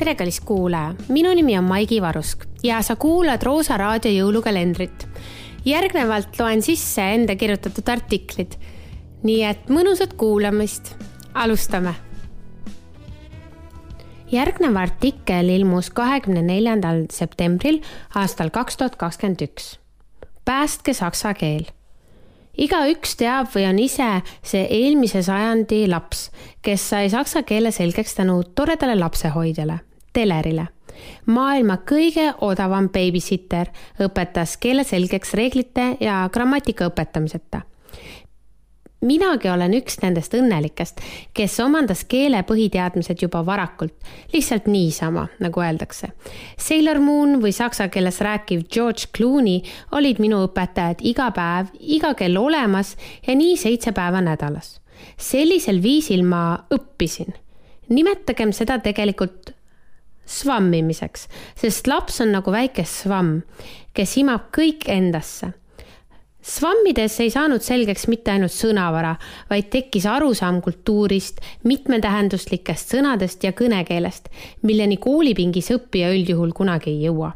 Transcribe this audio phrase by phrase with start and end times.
[0.00, 5.08] tere, kallis kuulaja, minu nimi on Maigi Varusk ja sa kuulad Roosa raadio jõulukalendrit.
[5.64, 8.56] järgnevalt loen sisse enda kirjutatud artiklid.
[9.22, 10.94] nii et mõnusat kuulamist,
[11.34, 11.94] alustame.
[14.32, 17.82] järgnev artikkel ilmus kahekümne neljandal septembril
[18.14, 19.78] aastal kaks tuhat kakskümmend üks.
[20.44, 21.68] päästke saksa keel
[22.56, 26.30] igaüks teab või on ise see eelmise sajandi laps,
[26.62, 29.80] kes sai saksa keele selgeks tänu toredale lapsehoidjale,
[30.12, 30.66] telerile.
[31.26, 37.62] maailma kõige odavam babysitter õpetas keele selgeks reeglite ja grammatika õpetamiseta
[39.00, 41.00] minagi olen üks nendest õnnelikest,
[41.36, 43.94] kes omandas keele põhiteadmised juba varakult,
[44.34, 46.12] lihtsalt niisama, nagu öeldakse.
[46.60, 49.62] Sailor Moon või saksa keeles rääkiv George Clooney
[49.96, 52.96] olid minu õpetajad iga päev, iga kell olemas
[53.26, 54.78] ja nii seitse päeva nädalas.
[55.16, 57.32] sellisel viisil ma õppisin.
[57.88, 59.54] nimetagem seda tegelikult
[60.26, 63.40] svammimiseks, sest laps on nagu väike svamm,
[63.94, 65.52] kes imab kõik endasse
[66.40, 69.12] Svammides ei saanud selgeks mitte ainult sõnavara,
[69.50, 74.30] vaid tekkis arusaam kultuurist, mitmetähenduslikest sõnadest ja kõnekeelest,
[74.64, 77.34] milleni koolipingis õppija üldjuhul kunagi ei jõua.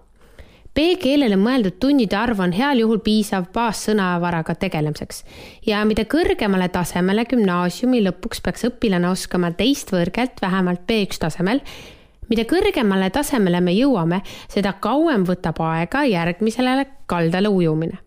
[0.75, 5.21] B-keelele mõeldud tundide arv on heal juhul piisav baassõnavaraga tegelemiseks
[5.69, 11.61] ja mida kõrgemale tasemele gümnaasiumi lõpuks peaks õpilane oskama teist võõrkeelt vähemalt B1 tasemel,
[12.29, 18.05] mida kõrgemale tasemele me jõuame, seda kauem võtab aega järgmisele kaldale ujumine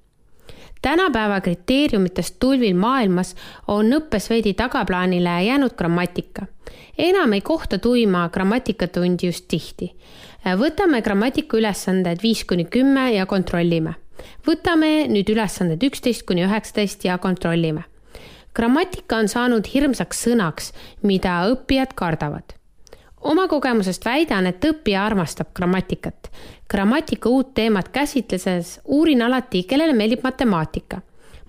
[0.82, 3.36] tänapäeva kriteeriumitest tulvil maailmas
[3.68, 6.46] on õppes veidi tagaplaanile jäänud grammatika.
[6.98, 9.96] enam ei kohta tuima grammatikatundi just tihti.
[10.46, 13.94] võtame grammatika ülesanded viis kuni kümme ja kontrollime.
[14.48, 17.84] võtame nüüd ülesanded üksteist kuni üheksateist ja kontrollime.
[18.54, 20.74] grammatika on saanud hirmsaks sõnaks,
[21.04, 22.57] mida õppijad kardavad
[23.28, 26.32] oma kogemusest väidan, et õppija armastab grammatikat.
[26.70, 31.02] grammatika uut teemat käsitledes uurin alati, kellele meeldib matemaatika.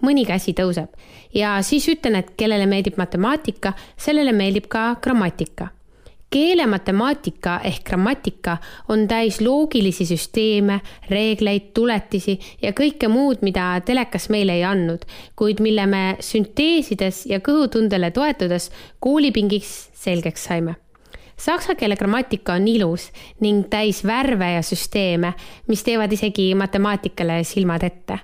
[0.03, 0.89] mõni käsi tõuseb
[1.35, 5.69] ja siis ütlen, et kellele meeldib matemaatika, sellele meeldib ka grammatika.
[6.31, 8.57] keelematemaatika ehk grammatika
[8.89, 15.07] on täis loogilisi süsteeme, reegleid, tuletisi ja kõike muud, mida telekas meile ei andnud,
[15.37, 20.77] kuid mille me sünteesides ja kõhutundele toetudes koolipingiks selgeks saime
[21.39, 25.33] Saksa keele grammatika on ilus ning täis värve ja süsteeme,
[25.71, 28.19] mis teevad isegi matemaatikale silmad ette.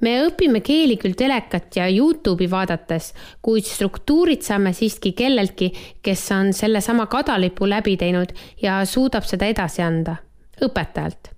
[0.00, 3.12] me õpime keeli küll telekat ja Youtube'i vaadates,
[3.42, 5.70] kuid struktuurid saame siiski kelleltki,
[6.02, 10.16] kes on sellesama kadalipu läbi teinud ja suudab seda edasi anda,
[10.60, 11.30] õpetajalt.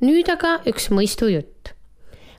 [0.00, 1.72] nüüd aga üks mõistujutt.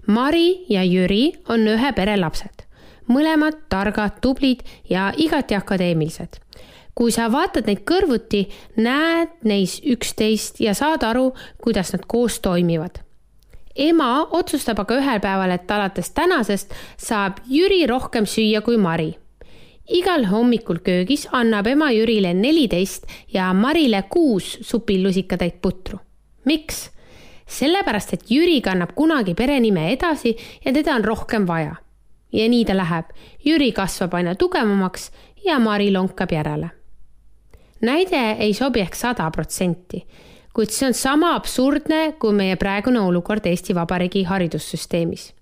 [0.08, 2.68] Mari ja Jüri on ühe pere lapsed,
[3.08, 6.44] mõlemad targad, tublid ja igati akadeemilised
[6.96, 8.46] kui sa vaatad neid kõrvuti,
[8.78, 11.32] näed neis üksteist ja saad aru,
[11.62, 13.02] kuidas nad koos toimivad.
[13.76, 19.16] ema otsustab aga ühel päeval, et alates tänasest saab Jüri rohkem süüa kui Mari.
[19.90, 26.00] igal hommikul köögis annab ema Jürile neliteist ja Marile kuus supilusikatäit putru.
[26.46, 26.92] miks?
[27.48, 31.76] sellepärast, et Jüri kannab kunagi perenime edasi ja teda on rohkem vaja.
[32.32, 33.06] ja nii ta läheb.
[33.46, 35.12] Jüri kasvab aina tugevamaks
[35.46, 36.83] ja Mari lonkab järele
[37.84, 40.04] näide ei sobi ehk sada protsenti,
[40.54, 45.34] kuid see on sama absurdne kui meie praegune olukord Eesti Vabariigi haridussüsteemis.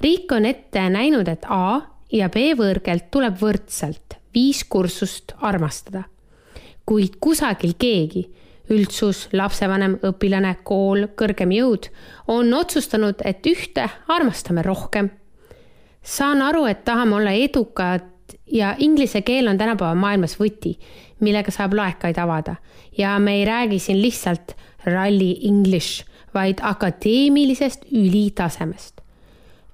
[0.00, 1.80] riik on ette näinud, et A
[2.12, 6.04] ja B võõrkeelt tuleb võrdselt viis kursust armastada.
[6.86, 8.28] kuid kusagil keegi,
[8.70, 11.88] üldsus, lapsevanem, õpilane, kool, kõrgem jõud
[12.28, 15.10] on otsustanud, et ühte armastame rohkem.
[16.02, 18.13] saan aru, et tahame olla edukad
[18.46, 20.76] ja inglise keel on tänapäeva maailmas võti,
[21.20, 22.56] millega saab laekaid avada
[22.98, 29.00] ja me ei räägi siin lihtsalt ralli english, vaid akadeemilisest ülitasemest.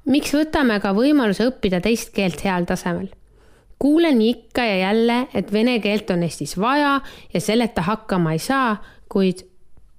[0.04, 3.08] miks võtame ka võimaluse õppida teist keelt heal tasemel?
[3.78, 7.00] kuulen ikka ja jälle, et vene keelt on Eestis vaja
[7.34, 8.76] ja selleta hakkama ei saa,
[9.08, 9.46] kuid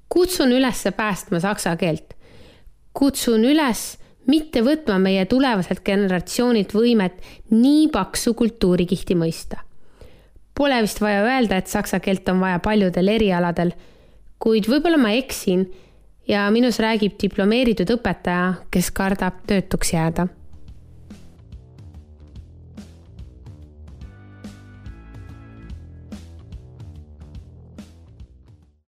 [0.09, 2.13] kutsun üles päästma saksa keelt.
[2.93, 7.21] kutsun üles mitte võtma meie tulevaselt generatsioonilt võimet
[7.51, 9.61] nii paksu kultuurikihti mõista.
[10.57, 13.71] Pole vist vaja öelda, et saksa keelt on vaja paljudel erialadel,
[14.41, 15.65] kuid võib-olla ma eksin
[16.27, 20.27] ja minus räägib diplomeeritud õpetaja, kes kardab töötuks jääda